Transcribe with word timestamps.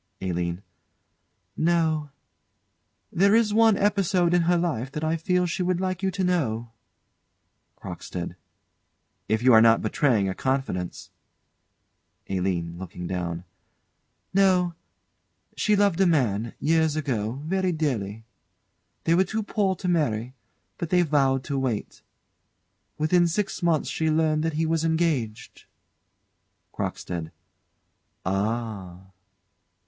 ALINE. 0.19 0.63
No. 1.55 2.09
There 3.11 3.35
is 3.35 3.53
one 3.53 3.77
episode 3.77 4.33
in 4.33 4.41
her 4.49 4.57
life 4.57 4.91
that 4.93 5.03
I 5.03 5.15
feel 5.15 5.45
she 5.45 5.61
would 5.61 5.79
like 5.79 6.01
you 6.01 6.09
to 6.09 6.23
know 6.23 6.71
CROCKSTEAD. 7.77 8.35
If 9.29 9.43
you 9.43 9.53
are 9.53 9.61
not 9.61 9.83
betraying 9.83 10.27
a 10.27 10.33
confidence 10.33 11.11
ALINE. 12.27 12.79
[Looking 12.79 13.05
down.] 13.05 13.43
No. 14.33 14.73
She 15.55 15.75
loved 15.75 16.01
a 16.01 16.07
man, 16.07 16.55
years 16.59 16.95
ago, 16.95 17.33
very 17.45 17.71
dearly. 17.71 18.25
They 19.03 19.13
were 19.13 19.23
too 19.23 19.43
poor 19.43 19.75
to 19.75 19.87
marry, 19.87 20.33
but 20.79 20.89
they 20.89 21.03
vowed 21.03 21.43
to 21.43 21.59
wait. 21.59 22.01
Within 22.97 23.27
six 23.27 23.61
months 23.61 23.87
she 23.87 24.09
learned 24.09 24.41
that 24.41 24.53
he 24.53 24.65
was 24.65 24.83
engaged. 24.83 25.65
CROCKSTEAD. 26.73 27.31
Ah! 28.25 29.01